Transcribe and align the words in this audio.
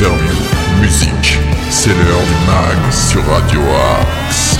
interviews, 0.00 0.80
musique. 0.80 1.38
C'est 1.68 1.90
l'heure 1.90 2.22
du 2.22 2.46
mag 2.46 2.90
sur 2.90 3.22
Radio 3.26 3.60
Axe. 4.00 4.56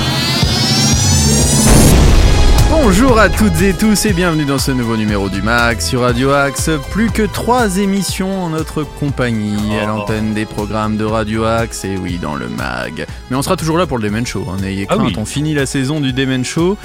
Bonjour 2.70 3.18
à 3.18 3.28
toutes 3.28 3.60
et 3.62 3.72
tous 3.72 4.04
et 4.06 4.12
bienvenue 4.12 4.44
dans 4.44 4.58
ce 4.58 4.70
nouveau 4.70 4.96
numéro 4.96 5.28
du 5.28 5.40
MAG 5.42 5.80
sur 5.80 6.02
Radio 6.02 6.30
Axe. 6.32 6.70
Plus 6.90 7.10
que 7.10 7.22
trois 7.22 7.78
émissions 7.78 8.42
en 8.44 8.50
notre 8.50 8.82
compagnie 8.84 9.78
à 9.78 9.86
l'antenne 9.86 10.34
des 10.34 10.44
programmes 10.44 10.96
de 10.96 11.04
Radio 11.04 11.44
Axe 11.44 11.84
et 11.84 11.96
oui 11.96 12.18
dans 12.20 12.34
le 12.36 12.48
MAG. 12.48 13.06
Mais 13.30 13.36
on 13.36 13.42
sera 13.42 13.56
toujours 13.56 13.78
là 13.78 13.86
pour 13.86 13.98
le 13.98 14.04
Demen 14.04 14.26
Show, 14.26 14.46
hein, 14.50 14.56
n'ayez 14.60 14.86
Ah 14.88 14.96
crainte, 14.96 15.08
oui. 15.08 15.14
on 15.18 15.24
finit 15.24 15.54
la 15.54 15.66
saison 15.66 16.00
du 16.00 16.12
Demen 16.12 16.44
Show. 16.44 16.76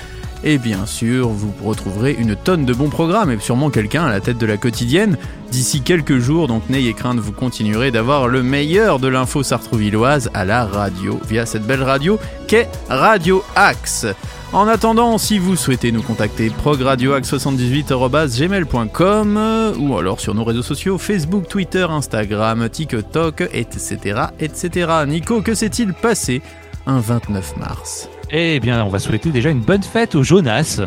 Et 0.47 0.59
bien 0.59 0.85
sûr, 0.85 1.29
vous 1.29 1.51
retrouverez 1.63 2.15
une 2.17 2.35
tonne 2.35 2.65
de 2.65 2.73
bons 2.73 2.89
programmes 2.89 3.31
et 3.31 3.39
sûrement 3.39 3.71
quelqu'un 3.71 4.05
à 4.05 4.11
la 4.11 4.21
tête 4.21 4.37
de 4.37 4.45
la 4.45 4.57
quotidienne 4.57 5.17
d'ici 5.51 5.81
quelques 5.81 6.19
jours. 6.19 6.47
Donc 6.47 6.69
n'ayez 6.69 6.93
crainte, 6.93 7.17
vous 7.17 7.31
continuerez 7.31 7.89
d'avoir 7.89 8.27
le 8.27 8.43
meilleur 8.43 8.99
de 8.99 9.07
l'info 9.07 9.41
sartrouvilloise 9.41 10.29
à 10.35 10.45
la 10.45 10.65
radio 10.65 11.19
via 11.27 11.47
cette 11.47 11.65
belle 11.65 11.81
radio 11.81 12.19
qu'est 12.47 12.69
Radio 12.89 13.43
Axe. 13.55 14.05
En 14.53 14.67
attendant, 14.67 15.17
si 15.17 15.39
vous 15.39 15.55
souhaitez 15.55 15.91
nous 15.91 16.03
contacter, 16.03 16.51
progradioaxe78.gmail.com 16.63 19.37
euh, 19.37 19.73
ou 19.79 19.97
alors 19.97 20.19
sur 20.19 20.35
nos 20.35 20.43
réseaux 20.43 20.61
sociaux 20.61 20.99
Facebook, 20.99 21.47
Twitter, 21.47 21.87
Instagram, 21.89 22.69
TikTok, 22.69 23.49
etc. 23.51 24.25
etc. 24.39 24.91
Nico, 25.07 25.41
que 25.41 25.55
s'est-il 25.55 25.95
passé 25.95 26.43
un 26.85 26.99
29 26.99 27.57
mars? 27.57 28.09
Eh 28.37 28.59
bien, 28.59 28.83
on 28.83 28.89
va 28.89 28.99
souhaiter 28.99 29.29
déjà 29.29 29.49
une 29.49 29.61
bonne 29.61 29.81
fête 29.81 30.13
aux 30.13 30.23
Jonas. 30.23 30.81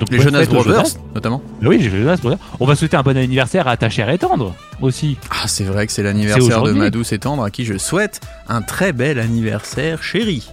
Donc, 0.00 0.10
Les 0.10 0.20
Jonas 0.20 0.44
Brothers, 0.44 0.98
notamment 1.14 1.40
Oui, 1.62 1.78
les 1.78 1.88
Jonas 1.88 2.18
Brothers. 2.20 2.38
On 2.60 2.66
va 2.66 2.76
souhaiter 2.76 2.98
un 2.98 3.02
bon 3.02 3.16
anniversaire 3.16 3.66
à 3.68 3.78
ta 3.78 3.88
chère 3.88 4.10
et 4.10 4.18
tendre 4.18 4.54
aussi. 4.82 5.16
Ah, 5.30 5.48
c'est 5.48 5.64
vrai 5.64 5.86
que 5.86 5.92
c'est 5.94 6.02
l'anniversaire 6.02 6.62
de 6.62 6.72
ma 6.72 6.90
douce 6.90 7.14
et 7.14 7.18
tendre 7.18 7.42
à 7.42 7.50
qui 7.50 7.64
je 7.64 7.78
souhaite 7.78 8.20
un 8.50 8.60
très 8.60 8.92
bel 8.92 9.18
anniversaire, 9.18 10.02
chérie. 10.02 10.50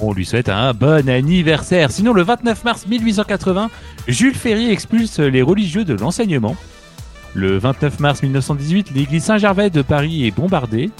On 0.00 0.14
lui 0.14 0.24
souhaite 0.24 0.48
un 0.48 0.72
bon 0.72 1.10
anniversaire. 1.10 1.90
Sinon, 1.90 2.14
le 2.14 2.22
29 2.22 2.64
mars 2.64 2.86
1880, 2.86 3.68
Jules 4.08 4.34
Ferry 4.36 4.70
expulse 4.70 5.18
les 5.18 5.42
religieux 5.42 5.84
de 5.84 5.92
l'enseignement. 5.92 6.56
Le 7.34 7.58
29 7.58 8.00
mars 8.00 8.22
1918, 8.22 8.92
l'église 8.94 9.24
Saint-Gervais 9.24 9.68
de 9.68 9.82
Paris 9.82 10.26
est 10.26 10.30
bombardée. 10.30 10.90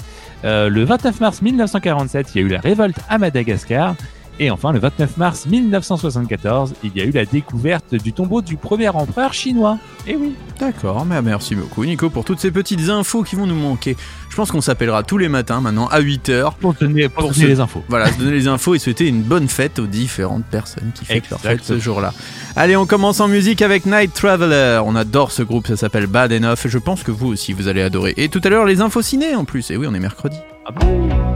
Euh, 0.45 0.69
le 0.69 0.83
29 0.83 1.19
mars 1.19 1.41
1947, 1.41 2.27
il 2.35 2.41
y 2.41 2.43
a 2.43 2.47
eu 2.47 2.49
la 2.49 2.59
révolte 2.59 2.97
à 3.09 3.17
Madagascar. 3.17 3.95
Et 4.39 4.49
enfin, 4.49 4.71
le 4.71 4.79
29 4.79 5.17
mars 5.17 5.45
1974, 5.45 6.73
il 6.83 6.91
y 6.95 7.01
a 7.01 7.05
eu 7.05 7.11
la 7.11 7.25
découverte 7.25 7.93
du 7.95 8.11
tombeau 8.13 8.41
du 8.41 8.57
premier 8.57 8.89
empereur 8.89 9.33
chinois. 9.33 9.77
Eh 10.07 10.15
oui. 10.15 10.33
D'accord, 10.59 11.05
mais 11.05 11.21
merci 11.21 11.53
beaucoup 11.55 11.85
Nico 11.85 12.09
pour 12.09 12.25
toutes 12.25 12.39
ces 12.39 12.49
petites 12.51 12.89
infos 12.89 13.21
qui 13.23 13.35
vont 13.35 13.45
nous 13.45 13.55
manquer. 13.55 13.95
Je 14.29 14.35
pense 14.35 14.49
qu'on 14.51 14.61
s'appellera 14.61 15.03
tous 15.03 15.17
les 15.17 15.27
matins 15.27 15.61
maintenant 15.61 15.87
à 15.87 15.99
8h 16.01 16.55
Pour 16.55 16.73
donner, 16.73 17.09
pour 17.09 17.23
Pour 17.25 17.29
te 17.31 17.35
donner 17.35 17.45
ce- 17.47 17.51
les 17.53 17.59
infos. 17.59 17.83
Voilà, 17.87 18.11
se 18.11 18.17
donner 18.17 18.31
les 18.31 18.47
infos 18.47 18.73
et 18.73 18.79
souhaiter 18.79 19.07
une 19.07 19.21
bonne 19.21 19.47
fête 19.47 19.77
aux 19.79 19.87
différentes 19.87 20.45
personnes 20.45 20.91
qui 20.95 21.05
fêtent 21.05 21.29
leur 21.29 21.39
fête 21.39 21.63
ce 21.63 21.77
jour-là. 21.79 22.13
Allez, 22.55 22.75
on 22.75 22.85
commence 22.85 23.19
en 23.19 23.27
musique 23.27 23.61
avec 23.61 23.85
Night 23.85 24.13
Traveler. 24.13 24.81
On 24.85 24.95
adore 24.95 25.31
ce 25.31 25.43
groupe, 25.43 25.67
ça 25.67 25.75
s'appelle 25.77 26.07
Bad 26.07 26.31
Enough 26.31 26.65
et 26.65 26.69
je 26.69 26.77
pense 26.77 27.03
que 27.03 27.11
vous 27.11 27.27
aussi 27.27 27.53
vous 27.53 27.67
allez 27.67 27.81
adorer. 27.81 28.13
Et 28.17 28.29
tout 28.29 28.41
à 28.43 28.49
l'heure, 28.49 28.65
les 28.65 28.81
infos 28.81 29.01
ciné 29.01 29.35
en 29.35 29.45
plus. 29.45 29.69
Et 29.71 29.77
oui, 29.77 29.85
on 29.89 29.93
est 29.93 29.99
mercredi. 29.99 30.37
Ah 30.65 30.71
bon? 30.71 31.30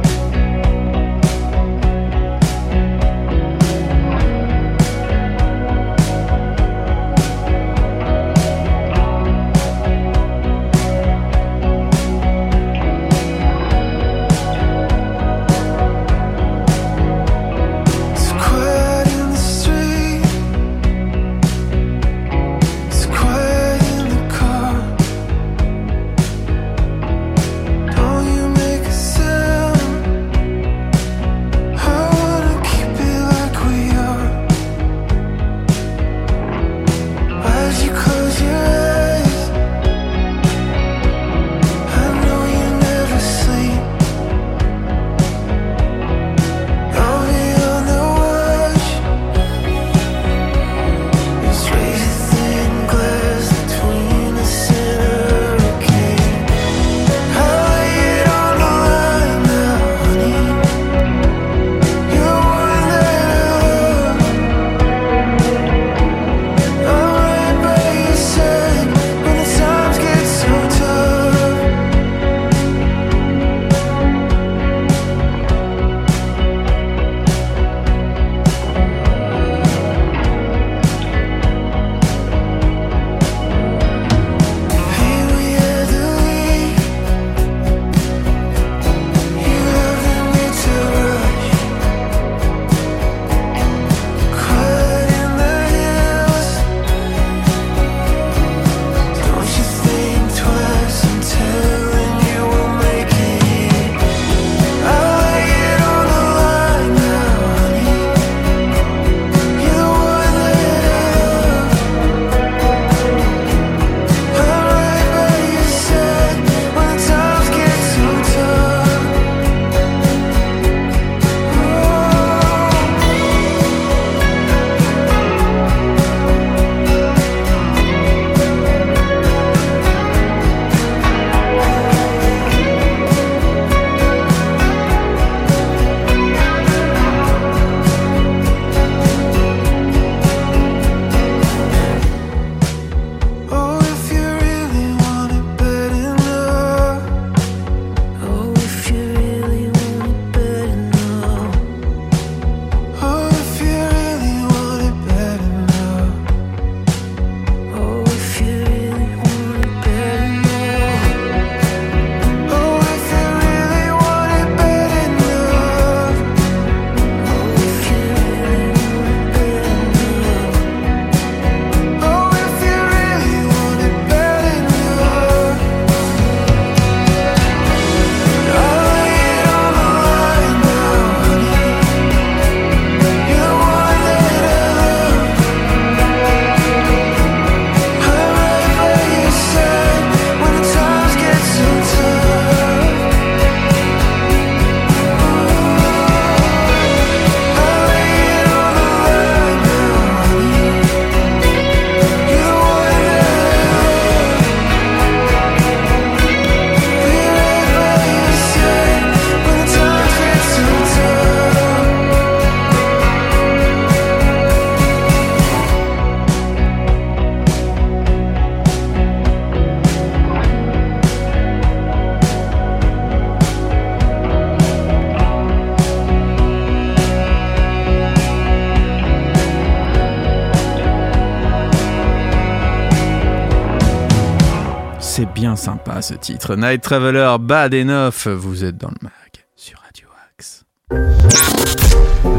Bien 235.56 235.64
sympa 235.64 236.02
ce 236.02 236.14
titre. 236.16 236.56
Night 236.56 236.82
Traveler, 236.82 237.36
Bad 237.40 237.74
Enough. 237.74 238.28
Vous 238.28 238.64
êtes 238.66 238.78
dans 238.78 238.90
le 238.90 238.98
mag 239.02 239.12
sur 239.56 239.80
Radio 239.80 240.08
Axe. 240.38 240.66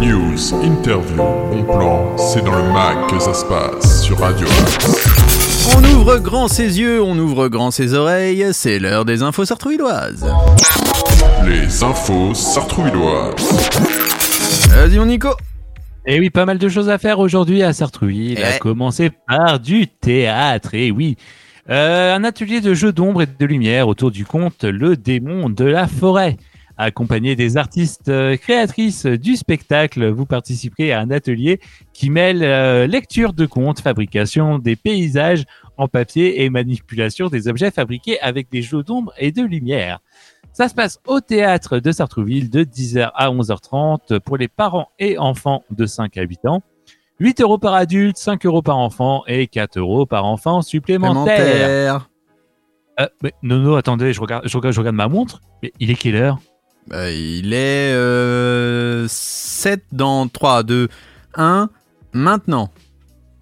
News, 0.01 0.55
interview, 0.63 1.17
bon 1.17 1.65
plan, 1.65 2.17
c'est 2.19 2.45
dans 2.45 2.57
le 2.57 2.71
mag 2.73 3.09
que 3.09 3.19
ça 3.19 3.33
se 3.33 3.45
passe 3.47 4.03
sur 4.03 4.19
Radio 4.19 4.47
Axe. 4.47 5.75
On 5.77 5.83
ouvre 5.97 6.19
grand 6.19 6.49
ses 6.49 6.79
yeux, 6.79 7.03
on 7.03 7.19
ouvre 7.19 7.49
grand 7.49 7.71
ses 7.71 7.95
oreilles. 7.95 8.49
C'est 8.53 8.79
l'heure 8.79 9.05
des 9.07 9.23
infos 9.23 9.45
sartrouilloises. 9.47 10.27
Les 11.47 11.83
infos 11.83 12.35
sartrouilloises. 12.35 13.69
Vas-y, 14.69 14.99
mon 14.99 15.07
Nico. 15.07 15.31
Et 16.05 16.21
oui, 16.21 16.29
pas 16.31 16.45
mal 16.45 16.59
de 16.59 16.69
choses 16.69 16.89
à 16.91 16.99
faire 16.99 17.19
aujourd'hui 17.19 17.63
à 17.65 17.73
Sartrouville, 17.73 18.39
à 18.45 18.57
Eh. 18.57 18.59
commencer 18.61 19.11
par 19.27 19.59
du 19.59 19.89
théâtre. 19.89 20.75
Et 20.75 20.93
oui, 20.93 21.17
Euh, 21.69 22.15
un 22.15 22.23
atelier 22.23 22.61
de 22.61 22.75
jeu 22.75 22.93
d'ombre 22.93 23.23
et 23.23 23.27
de 23.27 23.45
lumière 23.45 23.89
autour 23.89 24.13
du 24.13 24.25
conte 24.25 24.63
Le 24.63 24.97
démon 24.97 25.51
de 25.51 25.65
la 25.65 25.89
forêt. 25.89 26.37
Accompagné 26.77 27.35
des 27.35 27.57
artistes 27.57 28.09
euh, 28.09 28.37
créatrices 28.37 29.07
du 29.07 29.35
spectacle, 29.35 30.07
vous 30.11 30.27
participerez 30.27 30.93
à 30.93 31.01
un 31.01 31.11
atelier 31.11 31.59
qui 31.93 32.09
mêle 32.09 32.45
euh, 32.45 32.87
lecture 32.87 33.33
de 33.33 33.47
contes, 33.47 33.81
fabrication 33.81 34.61
des 34.61 34.77
paysages 34.77 35.45
en 35.77 35.89
papier 35.89 36.45
et 36.45 36.51
manipulation 36.51 37.29
des 37.29 37.49
objets 37.49 37.73
fabriqués 37.73 38.21
avec 38.21 38.49
des 38.49 38.63
jeux 38.63 38.85
d'ombre 38.85 39.13
et 39.19 39.33
de 39.33 39.43
lumière. 39.43 39.99
Ça 40.53 40.69
se 40.69 40.75
passe 40.75 41.01
au 41.07 41.21
théâtre 41.21 41.81
de 41.81 41.91
Sartrouville 41.91 42.49
de 42.49 42.63
10h 42.63 43.11
à 43.13 43.29
11h30 43.31 44.21
pour 44.21 44.37
les 44.37 44.49
parents 44.49 44.89
et 45.01 45.19
enfants 45.19 45.65
de 45.71 45.85
5 45.85 46.17
à 46.17 46.23
8 46.23 46.47
ans. 46.47 46.63
8 47.19 47.41
euros 47.41 47.59
par 47.59 47.75
adulte, 47.75 48.17
5 48.19 48.45
euros 48.47 48.63
par 48.63 48.77
enfant 48.79 49.23
et 49.27 49.47
4 49.47 49.79
euros 49.79 50.05
par 50.07 50.25
enfant 50.25 50.61
supplémentaire. 50.63 52.09
Euh, 53.01 53.07
mais 53.23 53.33
Nono, 53.43 53.77
attendez, 53.77 54.13
je 54.13 54.21
regarde, 54.21 54.47
je, 54.47 54.57
regarde, 54.57 54.75
je 54.75 54.81
regarde 54.81 54.97
ma 54.97 55.09
montre. 55.09 55.41
Mais 55.63 55.73
il 55.81 55.91
est 55.91 55.95
quelle 55.95 56.17
heure? 56.17 56.39
Bah, 56.89 57.11
il 57.11 57.53
est 57.53 57.93
euh, 57.93 59.07
7 59.09 59.83
dans 59.93 60.29
3, 60.29 60.63
2, 60.63 60.89
1. 61.37 61.69
Maintenant. 62.13 62.71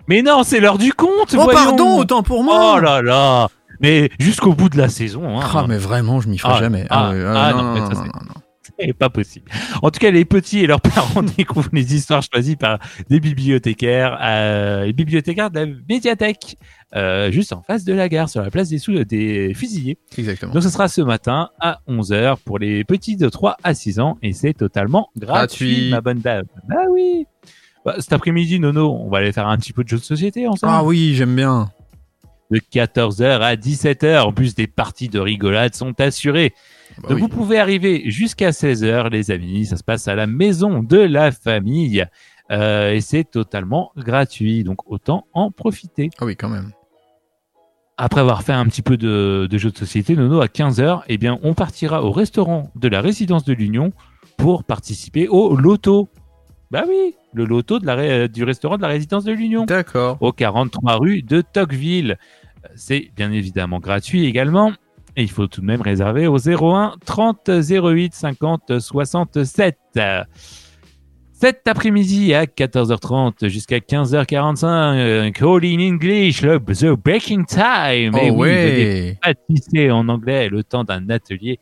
Mais 0.08 0.22
non, 0.22 0.42
c'est 0.42 0.60
l'heure 0.60 0.78
du 0.78 0.92
compte 0.92 1.34
Oh, 1.34 1.42
voyons. 1.44 1.52
pardon, 1.52 1.98
autant 1.98 2.22
pour 2.22 2.42
moi. 2.42 2.74
Oh 2.76 2.80
là 2.80 3.00
là 3.02 3.48
Mais 3.80 4.10
jusqu'au 4.18 4.52
bout 4.52 4.68
de 4.68 4.76
la 4.76 4.88
saison. 4.88 5.38
Hein. 5.40 5.46
Ah, 5.54 5.64
mais 5.68 5.78
vraiment, 5.78 6.20
je 6.20 6.28
m'y 6.28 6.38
ferai 6.38 6.54
Ah, 6.56 6.60
jamais. 6.60 6.86
ah, 6.90 7.10
ouais, 7.10 7.24
ah, 7.26 7.52
non, 7.52 7.62
non, 7.62 7.74
non, 7.80 7.90
ça, 7.94 8.02
non, 8.02 8.10
c'est- 8.78 8.92
pas 8.92 9.10
possible. 9.10 9.50
En 9.82 9.90
tout 9.90 9.98
cas, 10.00 10.10
les 10.10 10.24
petits 10.24 10.60
et 10.60 10.66
leurs 10.66 10.80
parents 10.80 11.22
découvrent 11.38 11.70
les 11.72 11.94
histoires 11.94 12.22
choisies 12.22 12.56
par 12.56 12.78
des 13.08 13.20
bibliothécaires, 13.20 14.18
euh, 14.22 14.84
les 14.86 14.92
bibliothécaires 14.92 15.50
de 15.50 15.60
la 15.60 15.66
médiathèque, 15.88 16.56
euh, 16.94 17.30
juste 17.30 17.52
en 17.52 17.62
face 17.62 17.84
de 17.84 17.92
la 17.92 18.08
gare, 18.08 18.28
sur 18.28 18.42
la 18.42 18.50
place 18.50 18.68
des, 18.68 18.78
sous, 18.78 19.04
des 19.04 19.52
fusillés. 19.54 19.98
Exactement. 20.16 20.52
Donc, 20.52 20.62
ce 20.62 20.68
sera 20.68 20.88
ce 20.88 21.00
matin 21.00 21.50
à 21.60 21.80
11h 21.88 22.36
pour 22.44 22.58
les 22.58 22.84
petits 22.84 23.16
de 23.16 23.28
3 23.28 23.56
à 23.62 23.74
6 23.74 23.98
ans 24.00 24.18
et 24.22 24.32
c'est 24.32 24.54
totalement 24.54 25.08
gratuit, 25.16 25.66
Gratuit. 25.74 25.90
ma 25.90 26.00
bonne 26.00 26.20
dame. 26.20 26.46
Ah 26.70 26.84
oui. 26.90 27.26
Bah, 27.84 27.96
cet 27.98 28.12
après-midi, 28.14 28.60
Nono, 28.60 28.92
on 28.92 29.08
va 29.10 29.18
aller 29.18 29.32
faire 29.32 29.46
un 29.48 29.58
petit 29.58 29.72
peu 29.72 29.84
de 29.84 29.88
jeux 29.88 29.98
de 29.98 30.02
société 30.04 30.46
ensemble. 30.48 30.72
Ah 30.74 30.84
oui, 30.84 31.14
j'aime 31.14 31.34
bien. 31.36 31.70
De 32.50 32.58
14h 32.58 33.40
à 33.40 33.56
17h. 33.56 34.20
En 34.22 34.32
plus, 34.32 34.54
des 34.54 34.66
parties 34.66 35.08
de 35.08 35.18
rigolade 35.18 35.74
sont 35.74 35.98
assurées. 36.00 36.54
Bah 37.02 37.08
Donc 37.08 37.16
oui. 37.16 37.20
vous 37.22 37.28
pouvez 37.28 37.58
arriver 37.58 38.02
jusqu'à 38.10 38.50
16h, 38.50 39.10
les 39.10 39.30
amis. 39.30 39.66
Ça 39.66 39.76
se 39.76 39.84
passe 39.84 40.08
à 40.08 40.14
la 40.14 40.26
maison 40.26 40.82
de 40.82 40.98
la 40.98 41.32
famille. 41.32 42.04
Euh, 42.50 42.92
et 42.92 43.00
c'est 43.00 43.24
totalement 43.24 43.90
gratuit. 43.96 44.64
Donc 44.64 44.90
autant 44.90 45.26
en 45.32 45.50
profiter. 45.50 46.10
Ah 46.20 46.24
oui, 46.26 46.36
quand 46.36 46.48
même. 46.48 46.70
Après 47.96 48.20
avoir 48.20 48.42
fait 48.42 48.52
un 48.52 48.66
petit 48.66 48.82
peu 48.82 48.96
de, 48.96 49.46
de 49.48 49.58
jeux 49.58 49.70
de 49.70 49.78
société, 49.78 50.16
Nono, 50.16 50.40
à 50.40 50.46
15h, 50.46 51.02
eh 51.08 51.16
bien, 51.16 51.38
on 51.44 51.54
partira 51.54 52.02
au 52.02 52.10
restaurant 52.10 52.70
de 52.74 52.88
la 52.88 53.00
résidence 53.00 53.44
de 53.44 53.52
l'Union 53.52 53.92
pour 54.36 54.64
participer 54.64 55.28
au 55.28 55.54
loto. 55.56 56.08
Bah 56.72 56.84
oui, 56.88 57.14
le 57.34 57.44
loto 57.44 57.78
de 57.78 57.86
la, 57.86 57.94
ré- 57.94 58.28
du 58.28 58.42
restaurant 58.42 58.76
de 58.78 58.82
la 58.82 58.88
résidence 58.88 59.22
de 59.22 59.32
l'Union 59.32 59.64
D'accord. 59.64 60.18
au 60.20 60.32
43 60.32 60.96
rue 60.96 61.22
de 61.22 61.40
Tocqueville. 61.40 62.16
Euh, 62.64 62.68
C'est 62.74 63.10
bien 63.14 63.30
évidemment 63.30 63.78
gratuit 63.78 64.26
également. 64.26 64.72
Et 65.16 65.22
il 65.22 65.30
faut 65.30 65.46
tout 65.46 65.60
de 65.60 65.66
même 65.66 65.80
réserver 65.80 66.26
au 66.26 66.38
01 66.38 66.96
30 67.04 67.48
08 67.48 68.14
50 68.14 68.80
67. 68.80 69.78
Euh, 69.96 70.24
Cet 71.32 71.68
après-midi 71.68 72.34
à 72.34 72.46
14h30 72.46 73.48
jusqu'à 73.48 73.78
15h45, 73.78 74.64
euh, 74.96 75.30
Call 75.30 75.64
in 75.66 75.80
English, 75.94 76.42
le 76.42 76.58
The 76.58 76.96
Baking 77.00 77.44
Time. 77.46 78.16
Et 78.16 78.30
Oh 78.30 78.34
oui, 78.36 78.48
venez 78.48 79.84
ouais. 79.84 79.90
en 79.90 80.08
anglais 80.08 80.48
le 80.48 80.64
temps 80.64 80.84
d'un 80.84 81.08
atelier. 81.10 81.58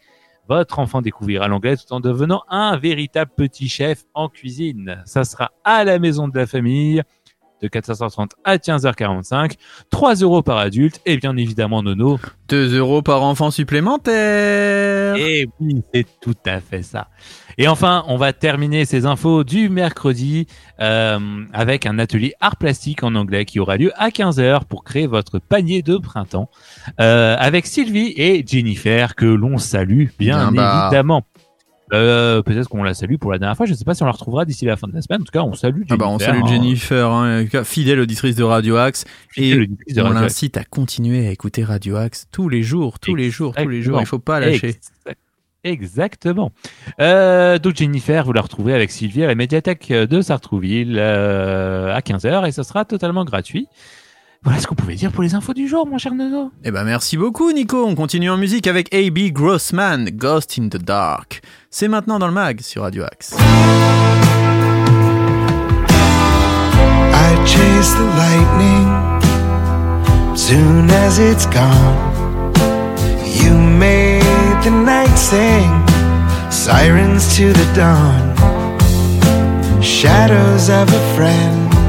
Votre 0.48 0.78
enfant 0.78 1.00
découvrira 1.02 1.46
l'anglais 1.48 1.76
tout 1.76 1.92
en 1.92 2.00
devenant 2.00 2.42
un 2.48 2.76
véritable 2.76 3.30
petit 3.36 3.68
chef 3.68 4.04
en 4.14 4.28
cuisine. 4.28 5.02
Ça 5.04 5.24
sera 5.24 5.52
à 5.64 5.84
la 5.84 5.98
maison 5.98 6.26
de 6.28 6.36
la 6.38 6.46
famille 6.46 7.02
de 7.62 7.68
14h30 7.68 8.30
à 8.44 8.56
15h45. 8.56 9.52
3 9.90 10.14
euros 10.16 10.42
par 10.42 10.58
adulte 10.58 11.00
et 11.06 11.16
bien 11.16 11.36
évidemment 11.36 11.82
Nono. 11.82 12.18
2 12.48 12.76
euros 12.76 13.02
par 13.02 13.22
enfant 13.22 13.50
supplémentaire. 13.50 15.16
Et 15.16 15.48
oui, 15.60 15.82
c'est 15.94 16.06
tout 16.20 16.34
à 16.44 16.60
fait 16.60 16.82
ça. 16.82 17.08
Et 17.58 17.68
enfin, 17.68 18.04
on 18.08 18.16
va 18.16 18.32
terminer 18.32 18.84
ces 18.84 19.06
infos 19.06 19.44
du 19.44 19.68
mercredi 19.68 20.46
euh, 20.80 21.18
avec 21.52 21.86
un 21.86 21.98
atelier 21.98 22.34
art 22.40 22.56
plastique 22.56 23.02
en 23.02 23.14
anglais 23.14 23.44
qui 23.44 23.60
aura 23.60 23.76
lieu 23.76 23.92
à 23.96 24.08
15h 24.08 24.64
pour 24.64 24.84
créer 24.84 25.06
votre 25.06 25.38
panier 25.38 25.82
de 25.82 25.96
printemps 25.96 26.50
euh, 27.00 27.36
avec 27.38 27.66
Sylvie 27.66 28.14
et 28.16 28.44
Jennifer 28.46 29.14
que 29.14 29.26
l'on 29.26 29.58
salue 29.58 30.06
bien, 30.18 30.50
Bien 30.50 31.02
bah. 31.02 31.22
Euh, 31.92 32.42
Peut-être 32.42 32.68
qu'on 32.68 32.82
la 32.82 32.94
salue 32.94 33.16
pour 33.16 33.32
la 33.32 33.38
dernière 33.38 33.56
fois. 33.56 33.66
Je 33.66 33.72
ne 33.72 33.76
sais 33.76 33.84
pas 33.84 33.94
si 33.94 34.02
on 34.02 34.06
la 34.06 34.12
retrouvera 34.12 34.44
d'ici 34.44 34.64
la 34.64 34.76
fin 34.76 34.88
de 34.88 34.94
la 34.94 35.02
semaine. 35.02 35.22
En 35.22 35.24
tout 35.24 35.32
cas, 35.32 35.42
on 35.42 35.54
salue 35.54 35.74
Jennifer. 35.88 35.94
Ah 35.94 35.96
bah 35.98 36.08
on 36.08 36.18
salue 36.18 36.40
hein. 36.42 36.46
Jennifer, 36.46 37.10
hein, 37.10 37.44
fidèle 37.64 38.00
auditrice 38.00 38.34
de 38.36 38.42
Radio 38.44 38.76
Axe. 38.76 39.04
Fidèle 39.30 39.68
Et 39.86 39.92
de 39.94 40.00
on 40.02 40.10
l'incite 40.10 40.56
à 40.56 40.64
continuer 40.64 41.26
à 41.26 41.30
écouter 41.30 41.64
Radio 41.64 41.96
Axe 41.96 42.26
tous 42.32 42.48
les 42.48 42.62
jours, 42.62 42.98
tous 42.98 43.14
les 43.14 43.30
jours, 43.30 43.54
tous 43.54 43.68
les 43.68 43.82
jours. 43.82 44.00
Il 44.00 44.06
faut 44.06 44.18
pas 44.18 44.40
lâcher. 44.40 44.68
Exact- 44.68 45.18
Exactement. 45.64 46.50
Euh, 47.00 47.58
donc 47.58 47.76
Jennifer, 47.76 48.24
vous 48.24 48.32
la 48.32 48.40
retrouvez 48.40 48.74
avec 48.74 48.90
Sylvie 48.90 49.22
à 49.22 49.28
la 49.28 49.34
médiathèque 49.36 49.92
de 49.92 50.20
Sartrouville 50.20 50.96
euh, 50.98 51.94
à 51.94 52.00
15h 52.00 52.48
et 52.48 52.52
ce 52.52 52.62
sera 52.64 52.84
totalement 52.84 53.24
gratuit. 53.24 53.68
Voilà 54.44 54.58
ce 54.58 54.66
qu'on 54.66 54.74
pouvait 54.74 54.96
dire 54.96 55.12
pour 55.12 55.22
les 55.22 55.36
infos 55.36 55.54
du 55.54 55.68
jour, 55.68 55.86
mon 55.86 55.98
cher 55.98 56.14
Nono. 56.14 56.50
Eh 56.64 56.72
ben 56.72 56.82
merci 56.82 57.16
beaucoup 57.16 57.52
Nico. 57.52 57.84
On 57.86 57.94
continue 57.94 58.28
en 58.28 58.36
musique 58.36 58.66
avec 58.66 58.92
A.B. 58.92 59.30
Grossman, 59.32 60.10
Ghost 60.10 60.58
in 60.58 60.68
the 60.68 60.78
Dark. 60.78 61.42
C'est 61.70 61.86
maintenant 61.86 62.18
dans 62.18 62.26
le 62.26 62.32
mag 62.32 62.60
sur 62.60 62.82
Radio 62.82 63.04
Axe. 63.04 63.36
I 67.14 67.36
chase 67.46 67.94
the 67.94 68.06
lightning. 68.16 68.88
Soon 70.34 70.90
as 70.90 71.18
it's 71.18 71.46
gone, 71.46 72.52
you 73.24 73.52
made 73.54 74.22
the 74.64 74.70
night 74.70 75.16
sing. 75.16 75.70
Sirens 76.50 77.36
to 77.36 77.52
the 77.52 77.66
dawn. 77.76 78.34
Shadows 79.80 80.68
of 80.68 80.88
a 80.92 81.14
friend 81.14 81.81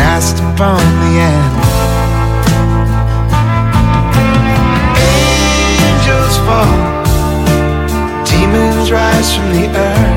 cast 0.00 0.38
upon 0.38 0.80
the 1.02 1.12
end. 1.30 1.54
Angels 5.88 6.36
fall, 6.46 6.76
demons 8.24 8.90
rise 8.90 9.30
from 9.36 9.48
the 9.52 9.66
earth. 9.76 10.09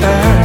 제발 0.00 0.37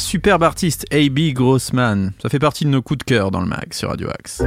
superbe 0.00 0.42
artiste, 0.42 0.86
A.B. 0.92 1.32
Grossman. 1.32 2.12
Ça 2.20 2.28
fait 2.28 2.38
partie 2.38 2.64
de 2.64 2.70
nos 2.70 2.82
coups 2.82 2.98
de 2.98 3.04
cœur 3.04 3.30
dans 3.30 3.40
le 3.40 3.46
mag 3.46 3.72
sur 3.72 3.90
Radio 3.90 4.08
Axe. 4.10 4.42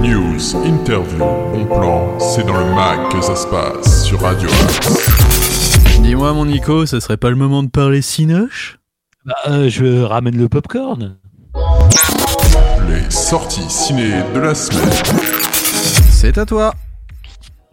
News, 0.00 0.56
interview, 0.64 1.18
bon 1.18 1.66
plan, 1.66 2.18
c'est 2.18 2.46
dans 2.46 2.58
le 2.58 2.74
mag 2.74 3.12
que 3.12 3.20
ça 3.20 3.36
se 3.36 3.46
passe 3.46 4.04
sur 4.04 4.20
Radio 4.20 4.48
Axe. 4.48 6.00
Dis-moi, 6.00 6.32
mon 6.32 6.46
Nico, 6.46 6.86
ce 6.86 7.00
serait 7.00 7.16
pas 7.16 7.30
le 7.30 7.36
moment 7.36 7.62
de 7.62 7.68
parler 7.68 8.02
cinoche? 8.02 8.78
Bah, 9.24 9.34
euh, 9.48 9.68
je 9.68 10.02
ramène 10.02 10.36
le 10.36 10.48
popcorn. 10.48 11.16
Les 12.88 13.10
sorties 13.10 13.68
ciné 13.68 14.10
de 14.34 14.40
la 14.40 14.54
semaine. 14.54 14.90
C'est 16.10 16.38
à 16.38 16.46
toi. 16.46 16.74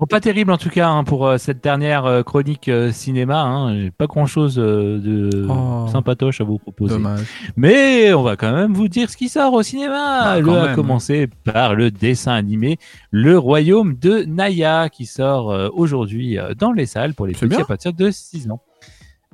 Bon, 0.02 0.08
pas 0.08 0.20
terrible 0.20 0.52
en 0.52 0.58
tout 0.58 0.72
cas 0.72 0.90
hein, 0.90 1.04
pour 1.04 1.28
euh, 1.28 1.38
cette 1.38 1.64
dernière 1.64 2.06
euh, 2.08 2.24
chronique 2.24 2.70
euh, 2.70 2.92
cinéma. 2.92 3.44
Hein. 3.44 3.80
J'ai 3.80 3.92
pas 3.92 4.08
grand 4.08 4.26
chose 4.26 4.56
de 4.56 5.30
Oh. 5.48 5.86
sympatoche 5.92 6.42
à 6.42 6.44
vous 6.44 6.58
proposer. 6.58 6.96
Dommage. 6.96 7.28
Mais 7.56 8.12
on 8.12 8.24
va 8.24 8.36
quand 8.36 8.52
même 8.52 8.74
vous 8.74 8.88
dire 8.88 9.12
ce 9.12 9.16
qui 9.16 9.30
sort 9.30 9.54
au 9.54 9.62
cinéma. 9.62 10.24
Bah, 10.24 10.40
le 10.40 10.46
quand 10.48 10.56
a 10.56 10.66
même. 10.66 10.76
commencé 10.76 11.30
par 11.44 11.76
le 11.76 11.92
dessin 11.92 12.34
animé 12.34 12.80
Le 13.12 13.38
Royaume 13.38 13.96
de 13.96 14.24
Naya 14.24 14.90
qui 14.90 15.06
sort 15.06 15.70
aujourd'hui 15.76 16.40
dans 16.58 16.72
les 16.72 16.88
salles 16.88 17.14
pour 17.14 17.28
les 17.28 17.34
petits 17.34 17.62
à 17.62 17.66
partir 17.66 17.94
de 17.94 18.10
6 18.10 18.50
ans. 18.50 18.60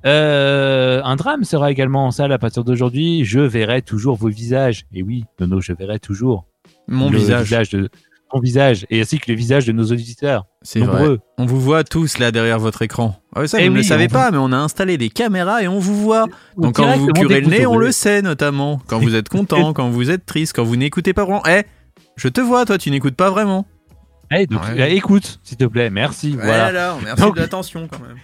Euh, 0.05 1.01
un 1.03 1.15
drame 1.15 1.43
sera 1.43 1.71
également 1.71 2.05
en 2.05 2.11
salle 2.11 2.31
à 2.31 2.37
partir 2.37 2.63
d'aujourd'hui. 2.63 3.25
Je 3.25 3.39
verrai 3.39 3.81
toujours 3.81 4.15
vos 4.15 4.29
visages. 4.29 4.85
Et 4.93 5.01
oui, 5.01 5.25
Nono, 5.39 5.59
je 5.59 5.73
verrai 5.73 5.99
toujours 5.99 6.45
Mon 6.87 7.09
le 7.09 7.17
visage. 7.17 7.69
de 7.69 7.89
visage 8.41 8.85
et 8.89 9.01
ainsi 9.01 9.19
que 9.19 9.31
le 9.31 9.37
visage 9.37 9.65
de 9.65 9.71
nos 9.71 9.85
auditeurs. 9.85 10.45
C'est 10.61 10.79
vrai. 10.79 11.17
On 11.37 11.45
vous 11.45 11.59
voit 11.59 11.83
tous 11.83 12.17
là 12.19 12.31
derrière 12.31 12.59
votre 12.59 12.81
écran. 12.81 13.15
Ah 13.35 13.47
ça, 13.47 13.57
Eh 13.59 13.63
vous 13.63 13.69
ne 13.69 13.77
oui, 13.79 13.83
le 13.83 13.87
savez 13.87 14.07
pas, 14.07 14.31
mais 14.31 14.37
on 14.37 14.51
a 14.51 14.57
installé 14.57 14.97
des 14.97 15.09
caméras 15.09 15.63
et 15.63 15.67
on 15.67 15.79
vous 15.79 15.95
voit. 15.95 16.25
Donc 16.57 16.75
quand 16.75 16.97
vous 16.97 17.07
curez 17.13 17.41
le 17.41 17.47
nez, 17.47 17.65
on 17.65 17.77
le 17.77 17.91
sait 17.91 18.21
notamment. 18.21 18.79
Quand 18.87 18.99
vous 18.99 19.15
êtes 19.15 19.29
content, 19.29 19.73
quand 19.73 19.89
vous 19.89 20.09
êtes 20.11 20.25
triste, 20.25 20.53
quand 20.55 20.63
vous 20.63 20.75
n'écoutez 20.75 21.13
pas 21.13 21.23
vraiment. 21.23 21.43
Eh, 21.49 21.63
je 22.15 22.27
te 22.27 22.41
vois, 22.41 22.65
toi, 22.65 22.77
tu 22.77 22.91
n'écoutes 22.91 23.15
pas 23.15 23.29
vraiment. 23.29 23.65
Allez, 24.29 24.45
donc, 24.47 24.61
Ouais. 24.63 24.81
euh, 24.81 24.87
écoute, 24.87 25.39
s'il 25.43 25.55
te 25.57 25.63
plaît. 25.65 25.89
Merci. 25.89 26.31
Voilà. 26.31 26.97
Merci 27.03 27.21
Donc- 27.21 27.35
de 27.35 27.39
l'attention 27.41 27.87
quand 27.89 28.05
même. 28.05 28.17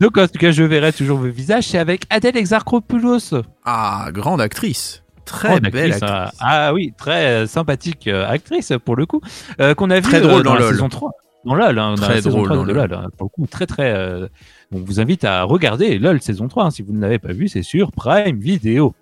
Donc, 0.00 0.18
en 0.18 0.26
tout 0.26 0.38
cas, 0.38 0.50
je 0.50 0.62
verrai 0.64 0.92
toujours 0.92 1.18
vos 1.18 1.28
visages. 1.28 1.64
C'est 1.68 1.78
avec 1.78 2.04
Adèle 2.10 2.36
Exarchopoulos. 2.36 3.34
Ah, 3.64 4.08
grande 4.12 4.40
actrice. 4.40 5.01
Très 5.24 5.60
Grande 5.60 5.72
belle 5.72 5.92
actrice, 5.92 6.02
actrice. 6.02 6.38
ah 6.40 6.74
oui, 6.74 6.92
très 6.96 7.26
euh, 7.26 7.46
sympathique 7.46 8.08
euh, 8.08 8.28
actrice 8.28 8.72
pour 8.84 8.96
le 8.96 9.06
coup. 9.06 9.20
euh, 9.60 9.74
qu'on 9.74 9.90
a 9.90 9.96
vu 9.96 10.02
Très 10.02 10.18
euh, 10.18 10.28
drôle 10.28 10.42
dans, 10.42 10.50
dans 10.50 10.54
la 10.58 10.64
LOL. 10.66 10.72
saison 10.74 10.88
3. 10.88 11.10
Dans 11.44 11.54
LOL, 11.54 11.78
hein, 11.78 11.94
Très 11.96 12.20
drôle 12.22 12.44
3 12.44 12.56
dans 12.56 12.64
de 12.64 12.72
LOL. 12.72 12.92
hein, 12.94 13.08
pour 13.16 13.26
le 13.26 13.30
coup, 13.30 13.46
très 13.46 13.66
très. 13.66 13.92
euh, 13.92 14.28
on 14.72 14.78
vous 14.78 15.00
invite 15.00 15.24
à 15.24 15.42
regarder 15.44 15.98
LOL 15.98 16.20
saison 16.22 16.48
3. 16.48 16.64
hein, 16.66 16.70
si 16.70 16.82
vous 16.82 16.92
ne 16.92 17.00
l'avez 17.00 17.18
pas 17.18 17.32
vu, 17.32 17.48
c'est 17.48 17.62
sur 17.62 17.92
Prime 17.92 18.38
Video. 18.38 18.94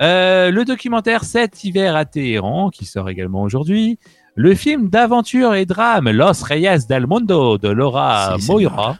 Euh, 0.00 0.50
le 0.50 0.64
documentaire 0.64 1.24
7 1.24 1.64
hiver 1.64 1.96
à 1.96 2.04
Téhéran, 2.04 2.70
qui 2.70 2.84
sort 2.84 3.08
également 3.08 3.42
aujourd'hui. 3.42 3.98
Le 4.34 4.54
film 4.54 4.88
d'aventure 4.88 5.54
et 5.54 5.66
drame 5.66 6.10
Los 6.10 6.42
Reyes 6.44 6.86
del 6.88 7.06
Mundo 7.06 7.58
de 7.58 7.68
Laura 7.68 8.36
Si, 8.38 8.50
Moira. 8.50 8.96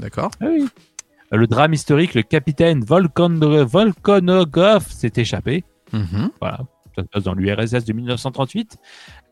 D'accord. 0.00 0.30
Ah 0.40 0.46
oui. 0.50 0.66
Le 1.30 1.46
drame 1.46 1.74
historique, 1.74 2.14
le 2.14 2.22
capitaine 2.22 2.84
Volkonogov 2.84 4.86
s'est 4.88 5.12
échappé. 5.16 5.64
Mhm. 5.92 6.30
Voilà, 6.40 6.58
ça 6.96 7.02
se 7.02 7.08
passe 7.08 7.22
dans 7.24 7.34
l'URSS 7.34 7.84
de 7.84 7.92
1938. 7.92 8.76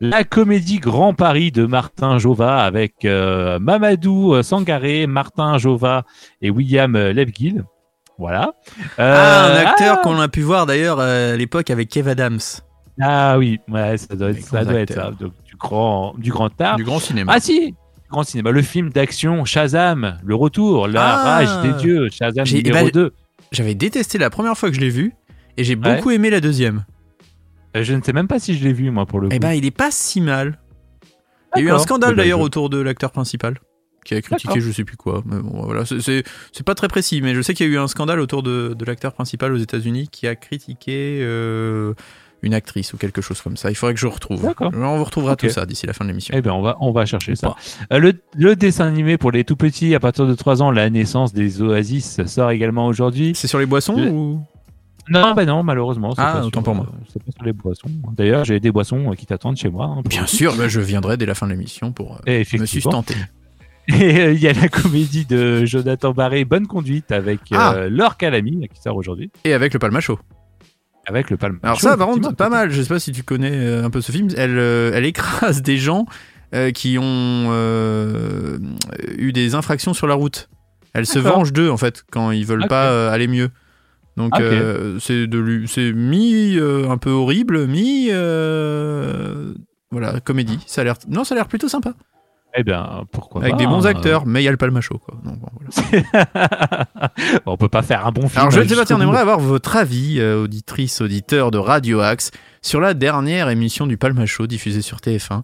La 0.01 0.23
comédie 0.23 0.79
Grand 0.79 1.13
Paris 1.13 1.51
de 1.51 1.65
Martin 1.65 2.17
Jova 2.19 2.63
avec 2.63 3.05
euh, 3.05 3.59
Mamadou 3.59 4.41
Sangaré, 4.43 5.07
Martin 5.07 5.57
Jova 5.57 6.03
et 6.41 6.49
William 6.49 6.95
Lebguil. 6.97 7.63
Voilà. 8.19 8.53
Euh, 8.99 9.15
Ah, 9.17 9.45
un 9.51 9.65
acteur 9.67 9.97
ah, 9.99 10.01
qu'on 10.03 10.19
a 10.19 10.27
pu 10.27 10.41
voir 10.41 10.65
d'ailleurs 10.65 10.99
euh, 10.99 11.33
à 11.33 11.37
l'époque 11.37 11.69
avec 11.71 11.89
Kev 11.89 12.07
Adams. 12.09 12.39
ah 13.01 13.37
oui, 13.39 13.59
ouais, 13.67 13.97
ça 13.97 14.15
doit 14.15 14.29
être, 14.29 14.41
ça, 14.43 14.61
grands 14.63 14.71
doit 14.71 14.81
être 14.81 14.91
acteurs. 14.91 15.13
ça. 15.17 15.23
Donc, 15.23 15.33
du 15.45 15.55
grand, 15.55 16.13
du 16.17 16.31
grand 16.31 16.61
art. 16.61 16.75
Du 16.75 16.83
grand 16.83 16.99
cinéma. 16.99 17.33
Ah 17.35 17.39
si, 17.39 17.71
du 17.71 17.75
grand 18.11 18.23
cinéma. 18.23 18.51
Le 18.51 18.61
film 18.61 18.91
d'action 18.91 19.43
Shazam, 19.45 20.19
le 20.23 20.35
retour, 20.35 20.87
la 20.87 21.01
Ah. 21.19 21.23
rage 21.23 21.61
des 21.63 21.73
dieux, 21.81 22.07
Shazam 22.11 22.45
J'ai- 22.45 22.61
numéro 22.61 22.85
bah, 22.85 22.91
2. 22.93 23.13
J'avais 23.51 23.73
détesté 23.75 24.17
la 24.19 24.29
première 24.29 24.55
fois 24.57 24.69
que 24.69 24.75
je 24.75 24.81
l'ai 24.81 24.89
vu 24.89 25.13
et 25.57 25.63
j'ai 25.63 25.75
Ouais. 25.75 25.95
beaucoup 25.95 26.11
aimé 26.11 26.29
la 26.29 26.39
deuxième. 26.41 26.85
Euh, 27.75 27.83
Je 27.83 27.93
ne 27.93 28.01
sais 28.01 28.13
même 28.13 28.27
pas 28.27 28.39
si 28.39 28.55
je 28.57 28.63
l'ai 28.63 28.73
vu 28.73 28.91
moi 28.91 29.05
pour 29.05 29.19
le 29.19 29.29
coup. 29.29 29.35
Eh 29.35 29.39
ben, 29.39 29.53
il 29.53 29.65
est 29.65 29.71
pas 29.71 29.91
si 29.91 30.21
mal. 30.21 30.59
Il 31.55 31.63
y 31.63 31.65
a 31.67 31.69
eu 31.69 31.71
un 31.71 31.79
scandale 31.79 32.11
Eh 32.13 32.15
ben, 32.15 32.23
d'ailleurs 32.23 32.39
je- 32.39 32.43
autour 32.45 32.69
de 32.69 32.77
l'acteur 32.79 33.11
principal 33.11 33.59
qui 34.05 34.15
a 34.15 34.21
critiqué 34.21 34.59
je 34.59 34.71
sais 34.71 34.83
plus 34.83 34.97
quoi. 34.97 35.23
Mais 35.25 35.39
bon, 35.39 35.63
voilà, 35.65 35.83
c'est- 35.85 36.23
pas 36.65 36.75
très 36.75 36.87
précis, 36.87 37.21
mais 37.21 37.33
je 37.35 37.41
sais 37.41 37.53
qu'il 37.53 37.67
y 37.67 37.69
a 37.69 37.73
eu 37.73 37.77
un 37.77 37.87
scandale 37.87 38.19
autour 38.19 38.43
de, 38.43 38.73
de 38.77 38.85
l'acteur 38.85 39.13
principal 39.13 39.53
aux 39.53 39.57
États-Unis 39.57 40.07
qui 40.11 40.27
a 40.27 40.35
critiqué 40.35 41.19
euh, 41.21 41.93
une 42.41 42.53
actrice 42.53 42.91
ou 42.93 42.97
quelque 42.97 43.21
chose 43.21 43.41
comme 43.41 43.55
ça. 43.55 43.69
Il 43.71 43.75
faudrait 43.75 43.93
que 43.93 43.99
je 44.01 44.07
retrouve. 44.07 44.41
D'accord. 44.43 44.71
On 44.75 44.97
vous 44.97 45.03
retrouvera 45.05 45.35
tout 45.37 45.47
ça 45.49 45.65
d'ici 45.65 45.87
la 45.87 45.93
fin 45.93 46.03
de 46.03 46.09
l'émission. 46.09 46.35
Eh 46.37 46.41
bien, 46.41 46.53
on 46.53 46.61
va, 46.61 46.75
on 46.81 46.91
va 46.91 47.05
chercher 47.05 47.35
ça. 47.35 47.55
Euh, 47.93 47.99
le, 47.99 48.13
le 48.35 48.55
dessin 48.57 48.85
animé 48.85 49.17
pour 49.17 49.31
les 49.31 49.45
tout 49.45 49.55
petits 49.55 49.95
à 49.95 49.99
partir 50.01 50.27
de 50.27 50.33
3 50.33 50.61
ans, 50.61 50.69
la 50.69 50.89
naissance 50.89 51.33
des 51.33 51.61
oasis 51.61 52.25
sort 52.25 52.51
également 52.51 52.87
aujourd'hui. 52.87 53.31
C'est 53.35 53.47
sur 53.47 53.59
les 53.59 53.65
boissons 53.65 53.95
Le- 53.95 54.09
ou 54.11 54.41
Non, 55.09 55.33
bah 55.33 55.45
non, 55.45 55.63
malheureusement. 55.63 56.13
c'est 56.15 56.21
Ah, 56.21 56.33
pas 56.33 56.39
autant 56.45 56.59
sur, 56.61 56.63
pour 56.63 56.75
moi. 56.75 56.85
euh, 56.89 57.03
C'est 57.11 57.21
pas 57.23 57.31
sur 57.31 57.43
les 57.43 57.53
boissons. 57.53 57.89
D'ailleurs, 58.15 58.45
j'ai 58.45 58.59
des 58.59 58.71
boissons 58.71 59.11
euh, 59.11 59.15
qui 59.15 59.25
t'attendent 59.25 59.57
chez 59.57 59.69
moi. 59.69 59.85
hein, 59.85 60.01
Bien 60.05 60.25
sûr, 60.25 60.55
bah, 60.55 60.67
je 60.67 60.79
viendrai 60.79 61.17
dès 61.17 61.25
la 61.25 61.35
fin 61.35 61.45
de 61.47 61.51
l'émission 61.51 61.91
pour 61.91 62.21
euh, 62.27 62.43
me 62.59 62.65
sustenter. 62.65 63.15
Et 63.89 64.19
euh, 64.21 64.31
il 64.33 64.39
y 64.39 64.47
a 64.47 64.53
la 64.53 64.69
comédie 64.69 65.25
de 65.25 65.65
Jonathan 65.65 66.13
Barré, 66.13 66.45
Bonne 66.45 66.67
conduite, 66.67 67.11
avec 67.11 67.39
euh, 67.51 67.57
Ah. 67.57 67.75
Laure 67.89 68.15
Calamy, 68.15 68.65
qui 68.73 68.81
sort 68.81 68.95
aujourd'hui, 68.95 69.29
Et 69.43 69.53
avec 69.53 69.73
le 69.73 69.79
Palmacho. 69.79 70.17
avec 71.05 71.29
le 71.29 71.35
Palme. 71.35 71.59
Alors 71.63 71.81
ça, 71.81 71.97
par 71.97 72.07
contre, 72.07 72.33
pas 72.33 72.47
mal. 72.49 72.71
Je 72.71 72.81
sais 72.81 72.87
pas 72.87 72.99
si 72.99 73.11
tu 73.11 73.23
connais 73.23 73.51
euh, 73.51 73.83
un 73.83 73.89
peu 73.89 73.99
ce 73.99 74.13
film. 74.13 74.29
Elle, 74.37 74.57
euh, 74.57 74.91
elle 74.93 75.03
écrase 75.05 75.61
des 75.61 75.75
gens 75.75 76.05
euh, 76.55 76.71
qui 76.71 76.97
ont 76.97 77.03
euh, 77.51 78.57
eu 79.17 79.33
des 79.33 79.53
infractions 79.55 79.93
sur 79.93 80.07
la 80.07 80.13
route. 80.15 80.49
Elle 80.93 81.05
se 81.07 81.19
venge 81.19 81.51
d'eux 81.51 81.69
en 81.71 81.77
fait 81.77 82.05
quand 82.11 82.31
ils 82.31 82.45
veulent 82.45 82.67
pas 82.69 82.85
euh, 82.85 83.11
aller 83.11 83.27
mieux. 83.27 83.49
Donc 84.17 84.35
Ok. 84.35 84.41
euh, 84.41 84.99
c'est 84.99 85.27
de 85.27 85.39
lui- 85.39 85.67
c'est 85.67 85.91
mi 85.91 86.55
euh, 86.57 86.89
un 86.89 86.97
peu 86.97 87.09
horrible, 87.09 87.67
mi 87.67 88.07
euh, 88.11 89.53
voilà 89.91 90.19
comédie. 90.19 90.59
Ça 90.67 90.81
a 90.81 90.83
l'air 90.83 90.95
non, 91.07 91.23
ça 91.23 91.33
a 91.33 91.37
l'air 91.37 91.47
plutôt 91.47 91.67
sympa. 91.67 91.93
Eh 92.55 92.63
bien, 92.63 93.05
pourquoi 93.11 93.41
avec 93.41 93.53
pas, 93.53 93.57
des 93.57 93.65
bons 93.65 93.87
hein. 93.87 93.89
acteurs, 93.89 94.27
mais 94.27 94.41
il 94.43 94.45
y 94.45 94.47
a 94.47 94.51
le 94.51 94.57
palmacho 94.57 94.99
quoi. 94.99 95.17
Donc, 95.25 95.39
bon, 95.39 95.47
voilà. 96.13 96.85
on 97.47 97.57
peut 97.57 97.67
pas 97.69 97.81
faire 97.81 98.05
un 98.05 98.11
bon 98.11 98.29
film. 98.29 98.41
Alors 98.41 98.51
je 98.51 98.61
tiens, 98.83 98.97
on 98.97 99.01
aimerait 99.01 99.21
avoir 99.21 99.39
votre 99.39 99.75
avis, 99.75 100.19
euh, 100.19 100.43
auditrice, 100.43 101.01
auditeur 101.01 101.49
de 101.49 101.57
Radio 101.57 101.99
Axe, 102.01 102.29
sur 102.61 102.79
la 102.79 102.93
dernière 102.93 103.49
émission 103.49 103.87
du 103.87 103.97
Palmacho 103.97 104.45
diffusée 104.45 104.83
sur 104.83 104.97
TF1. 104.97 105.41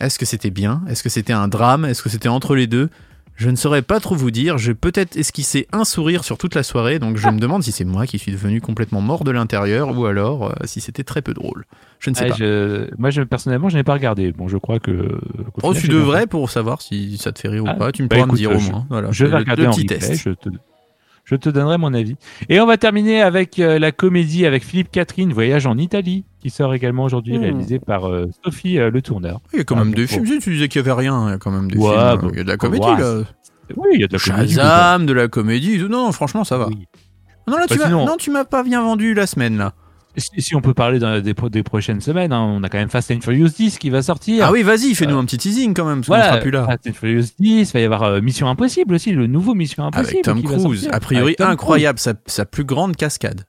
Est-ce 0.00 0.18
que 0.18 0.26
c'était 0.26 0.50
bien? 0.50 0.82
Est-ce 0.88 1.02
que 1.02 1.08
c'était 1.08 1.32
un 1.32 1.48
drame? 1.48 1.86
Est-ce 1.86 2.02
que 2.02 2.10
c'était 2.10 2.28
entre 2.28 2.54
les 2.54 2.66
deux? 2.66 2.90
Je 3.40 3.48
ne 3.48 3.56
saurais 3.56 3.80
pas 3.80 4.00
trop 4.00 4.14
vous 4.14 4.30
dire. 4.30 4.58
J'ai 4.58 4.74
peut-être 4.74 5.16
esquissé 5.16 5.66
un 5.72 5.84
sourire 5.84 6.24
sur 6.24 6.36
toute 6.36 6.54
la 6.54 6.62
soirée, 6.62 6.98
donc 6.98 7.16
je 7.16 7.26
me 7.30 7.38
demande 7.40 7.62
si 7.62 7.72
c'est 7.72 7.86
moi 7.86 8.06
qui 8.06 8.18
suis 8.18 8.32
devenu 8.32 8.60
complètement 8.60 9.00
mort 9.00 9.24
de 9.24 9.30
l'intérieur 9.30 9.96
ou 9.98 10.04
alors 10.04 10.50
euh, 10.50 10.52
si 10.64 10.82
c'était 10.82 11.04
très 11.04 11.22
peu 11.22 11.32
drôle. 11.32 11.64
Je 12.00 12.10
ne 12.10 12.14
sais 12.14 12.26
Ah, 12.26 12.28
pas. 12.28 12.34
je- 12.34 12.90
Moi, 12.98 13.08
je, 13.08 13.22
personnellement, 13.22 13.70
je 13.70 13.78
n'ai 13.78 13.82
pas 13.82 13.94
regardé. 13.94 14.30
Bon, 14.32 14.46
je 14.46 14.58
crois 14.58 14.78
que. 14.78 15.18
Oh, 15.62 15.72
tu 15.72 15.88
devrais 15.88 16.26
pour 16.26 16.50
savoir 16.50 16.82
si 16.82 17.16
ça 17.16 17.32
te 17.32 17.38
fait 17.40 17.48
rire 17.48 17.64
Ah, 17.66 17.74
ou 17.74 17.78
pas. 17.78 17.92
Tu 17.92 18.02
me 18.02 18.08
bah, 18.08 18.16
pourras 18.16 18.30
me 18.30 18.36
dire 18.36 18.50
au 18.52 18.58
je- 18.58 18.70
moins. 18.70 18.86
Voilà, 18.90 19.10
Je 19.10 19.24
vais 19.24 19.30
le- 19.30 19.36
regarder 19.38 19.62
le 19.62 19.68
en 19.68 19.72
petit 19.72 19.82
replay, 19.82 19.98
test. 19.98 20.22
Je 20.22 20.30
te, 20.32 20.48
je 21.24 21.34
te 21.36 21.48
donnerai 21.48 21.78
mon 21.78 21.94
avis. 21.94 22.16
Et 22.50 22.60
on 22.60 22.66
va 22.66 22.76
terminer 22.76 23.22
avec 23.22 23.58
euh, 23.58 23.78
la 23.78 23.90
comédie 23.90 24.44
avec 24.44 24.64
Philippe 24.64 24.90
Catherine, 24.90 25.32
Voyage 25.32 25.66
en 25.66 25.78
Italie, 25.78 26.24
qui 26.40 26.50
sort 26.50 26.74
également 26.74 27.04
aujourd'hui, 27.04 27.36
Hmm. 27.38 27.42
réalisé 27.42 27.78
par 27.78 28.08
euh, 28.08 28.26
Sophie 28.44 28.78
euh, 28.78 28.90
Le 28.90 29.02
Tourneur. 29.02 29.40
Il 29.52 29.58
y 29.58 29.60
a 29.60 29.64
quand 29.64 29.76
Ah, 29.76 29.80
même 29.84 29.90
bon, 29.90 29.96
des 29.96 30.06
films. 30.06 30.26
Si 30.26 30.38
tu 30.38 30.52
disais 30.54 30.68
qu'il 30.68 30.80
y 30.80 30.84
avait 30.88 30.92
rien, 31.00 31.28
il 31.28 31.30
y 31.32 31.34
a 31.34 31.38
quand 31.38 31.50
même 31.50 31.70
des 31.70 31.78
Ouais, 31.78 31.90
films. 31.94 32.20
bon, 32.22 32.28
il 32.32 32.36
y 32.38 32.40
a 32.40 32.44
de 32.44 32.48
la 32.48 32.56
comédie 32.56 32.86
ouais, 32.86 32.98
là. 33.00 33.22
Oui, 33.76 33.88
il 33.94 34.00
y 34.00 34.04
a 34.04 34.08
de 34.08 34.12
la 34.14 34.18
comédie. 34.18 34.54
Shazam, 34.54 35.06
de 35.06 35.12
la 35.12 35.28
comédie. 35.28 35.78
Non, 35.78 35.88
non, 35.88 36.12
franchement, 36.12 36.44
ça 36.44 36.58
va. 36.58 36.68
Oui. 36.68 36.86
Non, 37.46 37.56
là, 37.56 37.66
tu 37.68 37.74
Bah, 37.76 37.84
m'as- 37.84 37.86
sinon- 37.90 38.06
non, 38.06 38.16
tu 38.18 38.30
m'as 38.30 38.44
pas 38.44 38.62
bien 38.62 38.82
vendu 38.82 39.14
la 39.14 39.26
semaine 39.26 39.56
là. 39.56 39.72
Si, 40.16 40.28
si 40.42 40.56
on 40.56 40.60
peut 40.60 40.74
parler 40.74 40.98
dans- 40.98 41.20
des, 41.22 41.34
pro- 41.34 41.48
des 41.48 41.62
prochaines 41.62 42.00
semaines, 42.00 42.32
hein, 42.32 42.40
on 42.40 42.64
a 42.64 42.68
quand 42.68 42.78
même 42.78 42.88
Fast 42.88 43.12
and 43.12 43.20
Furious 43.22 43.48
10 43.56 43.78
qui 43.78 43.90
va 43.90 44.02
sortir. 44.02 44.44
Ah 44.44 44.50
oui, 44.52 44.64
vas-y, 44.64 44.94
fais-nous 44.96 45.16
un 45.16 45.24
petit 45.24 45.38
teasing 45.38 45.72
quand 45.72 45.84
même, 45.84 45.98
parce 46.00 46.08
qu'on 46.08 46.14
Voilà, 46.14 46.30
sera 46.30 46.38
plus 46.38 46.50
là. 46.50 46.66
Fast 46.66 46.88
and 46.88 46.92
Furious 46.94 47.26
10, 47.38 47.70
il 47.70 47.72
va 47.72 47.80
y 47.80 47.84
avoir 47.84 48.02
euh, 48.02 48.20
Mission 48.20 48.48
Impossible 48.48 48.94
aussi, 48.94 49.12
le 49.12 49.28
nouveau 49.28 49.54
Mission 49.54 49.84
Impossible. 49.84 50.08
Avec 50.10 50.24
Tom 50.24 50.40
qui 50.40 50.46
va 50.48 50.56
Cruise, 50.58 50.80
sortir. 50.82 50.94
a 50.96 50.98
priori 51.00 51.36
incroyable, 51.38 52.00
sa, 52.00 52.14
sa 52.26 52.44
plus 52.44 52.64
grande 52.64 52.96
cascade. 52.96 53.42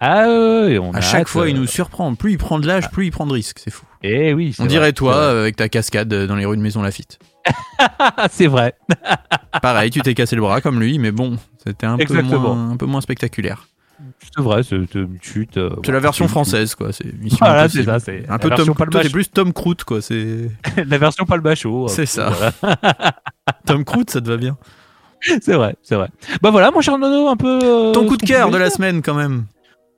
Cruise. 0.00 0.12
Ah 0.16 0.26
ouais, 0.28 0.64
ouais, 0.66 0.78
on 0.78 0.92
À 0.92 0.98
a 0.98 1.00
chaque 1.00 1.20
hâte, 1.22 1.28
fois, 1.28 1.48
il 1.48 1.56
euh, 1.56 1.60
nous 1.60 1.66
surprend. 1.66 2.14
Plus 2.14 2.32
il 2.32 2.38
prend 2.38 2.58
de 2.58 2.66
l'âge, 2.66 2.90
plus 2.90 3.06
il 3.06 3.10
prend 3.10 3.26
de 3.26 3.32
risques, 3.32 3.58
c'est 3.62 3.70
fou. 3.70 3.84
Eh 4.02 4.32
oui, 4.32 4.54
On 4.58 4.62
vrai, 4.62 4.68
dirait 4.68 4.92
toi 4.92 5.28
avec 5.42 5.56
ta 5.56 5.68
cascade 5.68 6.12
euh, 6.12 6.26
dans 6.26 6.36
les 6.36 6.46
rues 6.46 6.56
de 6.56 6.62
Maison 6.62 6.80
Lafitte. 6.82 7.18
Ah, 7.98 8.28
c'est 8.30 8.46
vrai. 8.46 8.74
Pareil, 9.62 9.90
tu 9.90 10.00
t'es 10.00 10.14
cassé 10.14 10.36
le 10.36 10.42
bras 10.42 10.60
comme 10.60 10.80
lui, 10.80 10.98
mais 10.98 11.10
bon, 11.12 11.36
c'était 11.64 11.86
un, 11.86 11.98
peu 11.98 12.22
moins, 12.22 12.70
un 12.70 12.76
peu 12.76 12.86
moins 12.86 13.00
spectaculaire. 13.02 13.66
C'est 14.34 14.42
vrai, 14.42 14.62
c'est 14.62 14.76
une 14.76 15.18
chute. 15.20 15.58
euh, 15.58 15.70
C'est 15.84 15.92
la 15.92 16.00
version 16.00 16.26
française, 16.28 16.74
quoi. 16.74 16.90
C'est 16.92 17.12
Mission 17.20 17.36
Voilà, 17.40 17.68
c'est 17.68 17.84
ça. 17.84 17.98
C'est 17.98 18.24
Un 18.30 18.38
peu 18.38 18.48
version 18.48 18.72
Tom, 18.72 18.88
bâche- 18.88 19.12
plus 19.12 19.30
Tom 19.30 19.52
Cruise, 19.52 19.84
quoi. 19.86 20.00
C'est 20.00 20.50
la 20.76 20.96
version 20.98 21.26
pas 21.26 21.36
le 21.36 21.42
bachot. 21.42 21.88
C'est 21.88 22.06
ça. 22.06 22.32
Tom 23.66 23.84
Cruise, 23.84 24.06
ça 24.08 24.20
te 24.22 24.28
va 24.28 24.38
bien? 24.38 24.56
c'est 25.42 25.52
vrai, 25.52 25.76
c'est 25.82 25.96
vrai. 25.96 26.08
Bah 26.40 26.50
voilà, 26.50 26.70
mon 26.70 26.80
cher 26.80 26.96
Nono, 26.96 27.28
un 27.28 27.36
peu. 27.36 27.58
euh, 27.62 27.92
Ton 27.92 28.06
coup 28.06 28.16
de 28.16 28.24
cœur 28.24 28.50
de 28.50 28.56
la 28.56 28.70
semaine, 28.70 29.02
quand 29.02 29.14
même. 29.14 29.44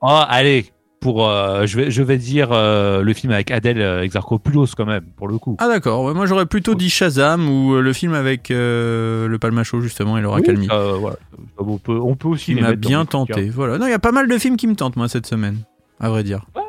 Oh, 0.05 0.21
allez, 0.27 0.65
pour, 0.99 1.27
euh, 1.27 1.65
je 1.65 1.77
vais, 1.77 1.91
je 1.91 2.03
vais 2.03 2.17
dire 2.17 2.49
euh, 2.51 3.01
le 3.01 3.13
film 3.13 3.31
avec 3.31 3.51
Adèle 3.51 3.81
euh, 3.81 4.03
Exarchopoulos 4.03 4.67
quand 4.75 4.85
même, 4.85 5.05
pour 5.15 5.29
le 5.29 5.37
coup. 5.37 5.55
Ah 5.59 5.67
d'accord, 5.69 6.03
ouais, 6.03 6.13
moi 6.13 6.25
j'aurais 6.25 6.45
plutôt 6.45 6.75
dit 6.75 6.89
Shazam 6.89 7.47
ou 7.49 7.75
euh, 7.75 7.81
le 7.81 7.93
film 7.93 8.13
avec 8.13 8.49
le 8.49 9.37
Palmacho 9.39 9.79
justement 9.81 10.17
et 10.17 10.21
Laura 10.21 10.37
Oui, 10.37 10.43
Calmi. 10.43 10.67
voilà. 10.67 11.15
On 11.57 11.77
peut, 11.77 11.97
on 12.01 12.15
peut 12.15 12.27
aussi 12.27 12.53
les 12.53 12.61
m'a 12.61 12.75
bien 12.75 13.05
tenté. 13.05 13.49
Voilà. 13.49 13.77
Non, 13.77 13.85
il 13.87 13.91
y 13.91 13.93
a 13.93 13.99
pas 13.99 14.11
mal 14.11 14.27
de 14.27 14.37
films 14.37 14.57
qui 14.57 14.67
me 14.67 14.75
tentent 14.75 14.97
moi 14.97 15.07
cette 15.07 15.25
semaine, 15.25 15.57
à 15.99 16.09
vrai 16.09 16.23
dire. 16.23 16.45
cœur. 16.53 16.62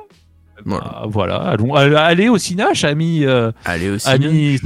Voilà. 0.65 0.85
Ah, 1.03 1.05
voilà, 1.09 1.37
allons, 1.37 1.75
allez 1.75 2.29
au 2.29 2.39
Cinoche, 2.39 2.85
amis, 2.85 3.25
euh, 3.25 3.53
Allez 3.65 3.91
au 3.91 4.09
amis. 4.09 4.59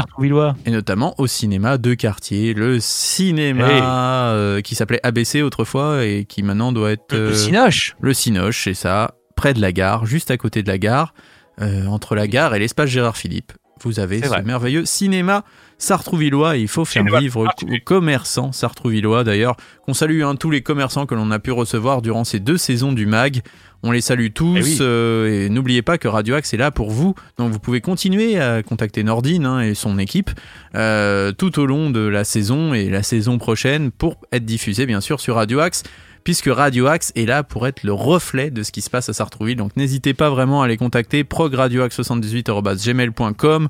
Et 0.66 0.70
notamment 0.70 1.14
au 1.18 1.26
cinéma 1.26 1.76
de 1.78 1.94
quartier, 1.94 2.54
le 2.54 2.78
cinéma 2.80 3.68
Hey. 3.68 3.80
euh, 3.82 4.60
qui 4.60 4.74
s'appelait 4.74 5.00
ABC 5.02 5.42
autrefois 5.42 6.04
et 6.04 6.24
qui 6.24 6.42
maintenant 6.42 6.72
doit 6.72 6.92
être 6.92 7.12
Le 7.14 7.18
euh, 7.30 7.34
Cinoche. 7.34 7.96
le 8.00 8.12
Cinoche, 8.14 8.64
c'est 8.64 8.74
ça, 8.74 9.14
près 9.36 9.54
de 9.54 9.60
la 9.60 9.72
gare, 9.72 10.06
juste 10.06 10.30
à 10.30 10.36
côté 10.36 10.62
de 10.62 10.68
la 10.68 10.78
gare, 10.78 11.14
euh, 11.60 11.86
entre 11.86 12.14
la 12.14 12.26
gare 12.28 12.54
et 12.54 12.58
l'espace 12.58 12.88
Gérard 12.90 13.16
Philippe. 13.16 13.52
Vous 13.82 14.00
avez 14.00 14.20
ce 14.22 14.26
vrai. 14.28 14.42
merveilleux 14.42 14.84
cinéma 14.84 15.44
sartrouvillois. 15.78 16.56
et 16.56 16.60
Il 16.60 16.68
faut 16.68 16.84
faire 16.84 17.04
vivre 17.18 17.46
aux, 17.46 17.46
aux 17.46 17.78
commerçants 17.84 18.52
sartrouvillois. 18.52 19.24
D'ailleurs, 19.24 19.56
qu'on 19.86 19.94
salue 19.94 20.22
hein, 20.22 20.34
tous 20.36 20.50
les 20.50 20.60
commerçants 20.62 21.06
que 21.06 21.14
l'on 21.14 21.30
a 21.30 21.38
pu 21.38 21.52
recevoir 21.52 22.02
durant 22.02 22.24
ces 22.24 22.40
deux 22.40 22.58
saisons 22.58 22.92
du 22.92 23.06
MAG. 23.06 23.42
On 23.84 23.92
les 23.92 24.00
salue 24.00 24.26
tous 24.34 24.56
Eh 24.58 24.62
oui. 24.64 24.78
euh, 24.80 25.46
et 25.46 25.48
n'oubliez 25.48 25.82
pas 25.82 25.98
que 25.98 26.08
Radio 26.08 26.34
Axe 26.34 26.52
est 26.52 26.56
là 26.56 26.72
pour 26.72 26.90
vous. 26.90 27.14
Donc 27.38 27.52
vous 27.52 27.60
pouvez 27.60 27.80
continuer 27.80 28.40
à 28.40 28.64
contacter 28.64 29.04
Nordine 29.04 29.46
hein, 29.46 29.60
et 29.60 29.74
son 29.74 30.00
équipe 30.00 30.30
euh, 30.74 31.30
tout 31.30 31.60
au 31.60 31.66
long 31.66 31.88
de 31.90 32.00
la 32.00 32.24
saison 32.24 32.74
et 32.74 32.90
la 32.90 33.04
saison 33.04 33.38
prochaine 33.38 33.92
pour 33.92 34.16
être 34.32 34.44
diffusé 34.44 34.84
bien 34.84 35.00
sûr 35.00 35.20
sur 35.20 35.36
Radio 35.36 35.60
Axe 35.60 35.84
puisque 36.24 36.48
Radio 36.52 36.88
Axe 36.88 37.12
est 37.14 37.24
là 37.24 37.44
pour 37.44 37.68
être 37.68 37.84
le 37.84 37.92
reflet 37.92 38.50
de 38.50 38.64
ce 38.64 38.72
qui 38.72 38.82
se 38.82 38.90
passe 38.90 39.08
à 39.08 39.12
Sartrouville. 39.12 39.56
Donc 39.56 39.76
n'hésitez 39.76 40.12
pas 40.12 40.28
vraiment 40.28 40.60
à 40.62 40.66
les 40.68 40.76
contacter 40.76 41.22
progradioaxe78@gmail.com. 41.22 43.68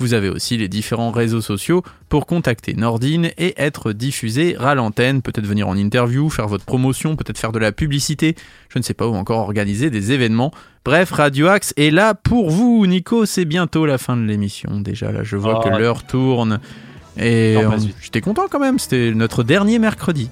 Vous 0.00 0.14
avez 0.14 0.30
aussi 0.30 0.56
les 0.56 0.66
différents 0.68 1.10
réseaux 1.10 1.42
sociaux 1.42 1.82
pour 2.08 2.24
contacter 2.26 2.72
Nordine 2.72 3.30
et 3.36 3.54
être 3.58 3.92
diffusé 3.92 4.56
à 4.56 4.74
l'antenne, 4.74 5.20
peut-être 5.20 5.46
venir 5.46 5.68
en 5.68 5.76
interview, 5.76 6.30
faire 6.30 6.48
votre 6.48 6.64
promotion, 6.64 7.16
peut-être 7.16 7.36
faire 7.38 7.52
de 7.52 7.58
la 7.58 7.70
publicité, 7.70 8.34
je 8.72 8.78
ne 8.78 8.82
sais 8.82 8.94
pas, 8.94 9.06
ou 9.06 9.14
encore 9.14 9.40
organiser 9.40 9.90
des 9.90 10.10
événements. 10.12 10.52
Bref, 10.86 11.10
Radio 11.12 11.48
Axe 11.48 11.74
est 11.76 11.90
là 11.90 12.14
pour 12.14 12.50
vous. 12.50 12.86
Nico, 12.86 13.26
c'est 13.26 13.44
bientôt 13.44 13.84
la 13.84 13.98
fin 13.98 14.16
de 14.16 14.22
l'émission. 14.24 14.80
Déjà, 14.80 15.12
là, 15.12 15.22
je 15.22 15.36
vois 15.36 15.60
Oh. 15.62 15.68
que 15.68 15.68
l'heure 15.76 16.04
tourne. 16.04 16.60
Et 17.18 17.56
on- 17.58 17.76
j'étais 18.00 18.22
content 18.22 18.46
quand 18.50 18.60
même, 18.60 18.78
c'était 18.78 19.12
notre 19.14 19.42
dernier 19.42 19.78
mercredi. 19.78 20.30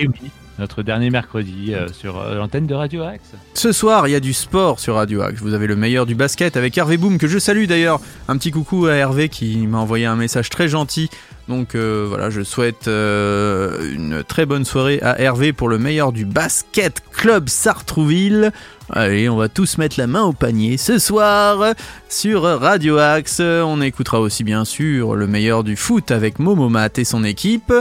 Et 0.00 0.06
oui, 0.06 0.30
notre 0.58 0.82
dernier 0.82 1.10
mercredi 1.10 1.72
euh, 1.72 1.88
sur 1.92 2.18
euh, 2.18 2.34
l'antenne 2.34 2.66
de 2.66 2.74
Radio 2.74 3.02
Axe. 3.02 3.30
Ce 3.54 3.72
soir, 3.72 4.08
il 4.08 4.10
y 4.10 4.14
a 4.14 4.20
du 4.20 4.32
sport 4.32 4.80
sur 4.80 4.96
Radio 4.96 5.22
Axe. 5.22 5.40
Vous 5.40 5.54
avez 5.54 5.66
le 5.66 5.76
meilleur 5.76 6.04
du 6.04 6.14
basket 6.14 6.56
avec 6.56 6.76
Hervé 6.76 6.96
Boom, 6.96 7.18
que 7.18 7.28
je 7.28 7.38
salue 7.38 7.66
d'ailleurs. 7.66 8.00
Un 8.26 8.36
petit 8.36 8.50
coucou 8.50 8.86
à 8.86 8.94
Hervé 8.94 9.28
qui 9.28 9.66
m'a 9.66 9.78
envoyé 9.78 10.06
un 10.06 10.16
message 10.16 10.50
très 10.50 10.68
gentil. 10.68 11.10
Donc 11.48 11.74
euh, 11.74 12.04
voilà, 12.06 12.28
je 12.28 12.42
souhaite 12.42 12.88
une 12.88 14.22
très 14.26 14.44
bonne 14.44 14.64
soirée 14.64 15.00
à 15.00 15.18
Hervé 15.20 15.52
pour 15.52 15.68
le 15.68 15.78
meilleur 15.78 16.12
du 16.12 16.24
basket 16.24 17.02
club 17.12 17.48
Sartrouville. 17.48 18.52
Allez, 18.90 19.28
on 19.28 19.36
va 19.36 19.48
tous 19.48 19.78
mettre 19.78 19.98
la 19.98 20.06
main 20.06 20.24
au 20.24 20.32
panier 20.32 20.76
ce 20.76 20.98
soir 20.98 21.74
sur 22.08 22.42
Radio 22.42 22.98
Axe. 22.98 23.40
On 23.40 23.80
écoutera 23.80 24.20
aussi 24.20 24.44
bien 24.44 24.64
sûr 24.64 25.14
le 25.14 25.26
meilleur 25.26 25.64
du 25.64 25.76
foot 25.76 26.10
avec 26.10 26.38
Momo 26.38 26.68
Mat 26.68 26.98
et 26.98 27.04
son 27.04 27.24
équipe 27.24 27.72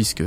puisque 0.00 0.24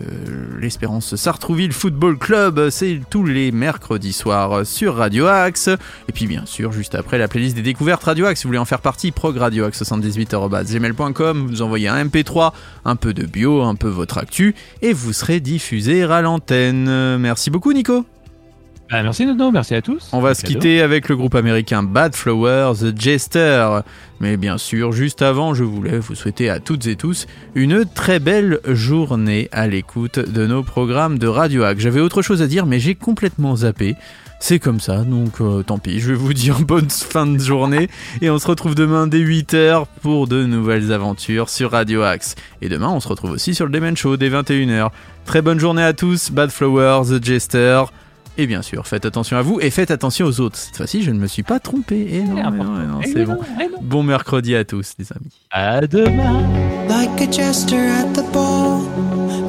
l'Espérance 0.62 1.16
Sartrouville 1.16 1.74
Football 1.74 2.20
Club, 2.20 2.70
c'est 2.70 3.02
tous 3.10 3.26
les 3.26 3.52
mercredis 3.52 4.14
soirs 4.14 4.68
sur 4.68 4.98
Radio 4.98 5.26
Axe. 5.26 5.68
Et 5.68 6.12
puis 6.12 6.28
bien 6.28 6.46
sûr, 6.46 6.72
juste 6.72 6.94
après 6.94 7.18
la 7.18 7.28
playlist 7.28 7.56
des 7.56 7.64
découvertes 7.64 8.04
Radio 8.04 8.28
Axe, 8.28 8.42
si 8.42 8.44
vous 8.44 8.50
voulez 8.50 8.60
en 8.60 8.66
faire 8.66 8.82
partie, 8.82 9.10
progradioaxe78.gmail.com, 9.10 11.48
vous 11.48 11.64
envoyez 11.64 11.88
un 11.88 12.06
MP3, 12.06 12.54
un 12.86 12.96
peu 12.96 13.16
de 13.16 13.26
bio, 13.26 13.64
un 13.64 13.74
peu 13.74 13.88
votre 13.88 14.20
actu, 14.20 14.54
et 14.84 14.94
vous 14.94 15.12
serez 15.12 15.40
diffusé 15.40 16.04
à 16.04 16.22
l'antenne. 16.22 17.18
Merci 17.18 17.50
beaucoup 17.50 17.74
Nico 17.74 18.06
Bah, 18.94 19.02
merci 19.02 19.26
Nono, 19.26 19.52
merci 19.52 19.74
à 19.74 19.82
tous. 19.82 20.08
on 20.12 20.22
va 20.22 20.36
se 20.36 20.46
quitter 20.46 20.80
avec 20.80 21.10
le 21.10 21.16
groupe 21.16 21.34
américain 21.34 21.82
Bad 21.82 22.16
Flower, 22.16 22.74
The 22.80 22.96
Jester. 22.96 23.80
Mais 24.20 24.38
bien 24.38 24.60
sûr, 24.60 24.92
juste 24.92 25.24
avant, 25.24 25.56
je 25.56 25.64
voulais 25.64 25.98
vous 25.98 26.14
souhaiter 26.14 26.48
à 26.48 26.60
toutes 26.60 26.86
et 26.86 26.96
tous 26.96 27.26
une 27.56 27.86
très 27.86 28.20
belle 28.20 28.60
journée 28.68 29.50
à 29.52 29.66
l'écoute 29.68 30.20
de 30.20 30.46
nos 30.46 30.62
programmes 30.62 31.18
de 31.18 31.26
Radio 31.26 31.64
Hack. 31.64 31.80
J'avais 31.80 32.02
autre 32.02 32.22
chose 32.22 32.44
à 32.44 32.48
dire, 32.48 32.68
mais 32.68 32.80
j'ai 32.80 32.94
complètement 32.94 33.56
zappé. 33.56 33.96
C'est 34.40 34.60
comme 34.60 34.80
ça, 34.80 34.98
donc 34.98 35.42
euh, 35.42 35.64
tant 35.64 35.80
pis, 35.80 36.00
je 36.00 36.10
vais 36.10 36.16
vous 36.16 36.36
dire 36.36 36.60
bonne 36.68 36.92
fin 36.92 37.26
de 37.26 37.40
journée 37.40 37.90
et 38.22 38.30
on 38.30 38.38
se 38.38 38.46
retrouve 38.46 38.76
demain 38.76 39.08
dès 39.08 39.22
8h 39.22 39.86
pour 40.04 40.28
de 40.28 40.44
nouvelles 40.44 40.94
aventures 40.94 41.50
sur 41.50 41.72
Radio 41.72 42.04
Axe. 42.04 42.36
Et 42.62 42.70
demain, 42.70 42.90
on 42.90 43.00
se 43.00 43.08
retrouve 43.08 43.32
aussi 43.32 43.56
sur 43.56 43.66
le 43.66 43.72
Demen 43.72 43.98
Show 43.98 44.18
dès 44.18 44.30
21h. 44.30 44.90
Très 45.26 45.42
bonne 45.42 45.60
journée 45.60 45.84
à 45.84 45.94
tous, 45.94 46.30
Bad 46.30 46.52
Flower, 46.52 47.02
The 47.10 47.26
Jester. 47.26 47.86
Et 48.38 48.48
bien 48.48 48.64
sûr, 48.64 48.88
faites 48.88 49.06
attention 49.06 49.38
à 49.38 49.44
vous 49.44 49.60
et 49.62 49.70
faites 49.70 49.92
attention 49.92 50.26
aux 50.26 50.40
autres. 50.40 50.58
Cette 50.58 50.76
fois-ci, 50.78 51.04
je 51.04 51.12
ne 51.12 51.20
me 51.20 51.28
suis 51.28 51.44
pas 51.44 51.60
trompé. 51.60 52.08
Et 52.16 52.24
non, 52.24 52.36
C'est 52.38 52.52
mais 52.52 52.58
non, 52.64 52.72
mais 52.72 52.86
non, 52.88 53.00
Eh 53.04 53.08
c'est 53.12 53.26
bon. 53.26 53.34
non, 53.34 53.40
eh 53.62 53.68
non. 53.70 53.78
Bon 53.84 54.02
mercredi 54.04 54.56
à 54.56 54.66
tous, 54.66 54.94
les 54.98 55.06
amis. 55.14 55.30
À 55.52 55.82
demain. 55.86 56.42
Like 56.90 57.22
a 57.22 57.32
jester 57.32 57.78
at 57.78 58.12
the 58.14 58.24
ball, 58.34 58.82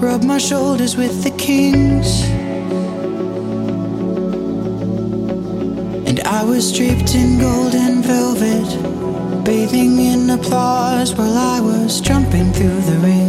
rub 0.03 0.23
my 0.23 0.39
shoulders 0.39 0.97
with 0.99 1.23
the 1.25 1.31
kings. 1.39 2.25
And 6.07 6.21
I 6.27 6.45
was 6.45 6.71
draped 6.71 7.15
in 7.15 7.39
golden 7.41 8.03
velvet, 8.03 9.45
bathing 9.45 9.99
in 9.99 10.29
applause 10.31 11.15
while 11.17 11.37
I 11.39 11.61
was 11.61 12.01
jumping 12.03 12.53
through 12.53 12.83
the 12.83 12.99
rings. 13.03 13.24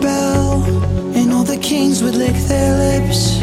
Bell, 0.00 0.62
and 1.14 1.32
all 1.32 1.44
the 1.44 1.58
kings 1.58 2.02
would 2.02 2.14
lick 2.14 2.36
their 2.48 2.72
lips. 2.84 3.40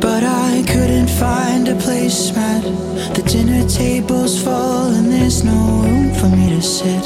But 0.00 0.22
I 0.24 0.64
couldn't 0.66 1.08
find 1.08 1.68
a 1.68 1.74
placemat. 1.74 2.62
The 3.14 3.22
dinner 3.22 3.68
table's 3.68 4.42
full 4.42 4.88
and 4.96 5.10
there's 5.10 5.44
no 5.44 5.60
room 5.82 6.14
for 6.14 6.28
me 6.28 6.48
to 6.50 6.62
sit. 6.62 6.97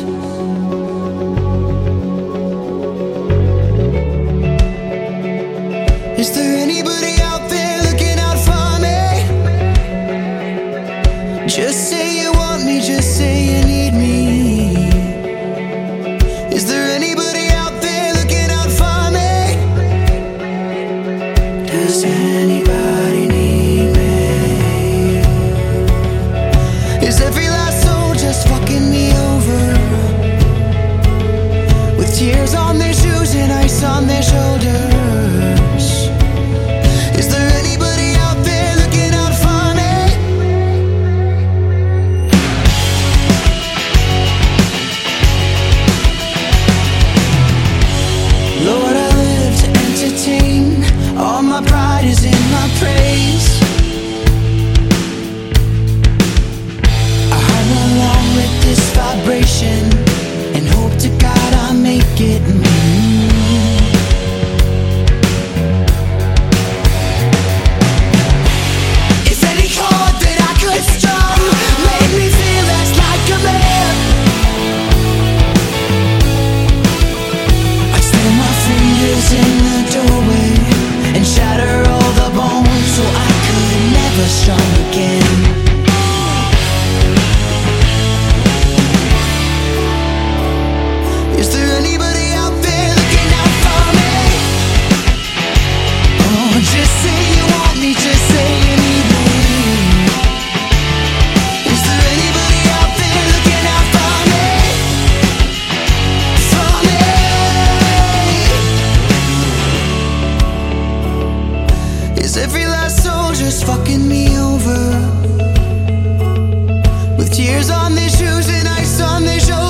Tears 117.43 117.71
on 117.71 117.93
their 117.97 118.09
shoes 118.09 118.49
and 118.51 118.69
ice 118.69 119.01
on 119.01 119.25
their 119.25 119.41
shoulders. 119.41 119.62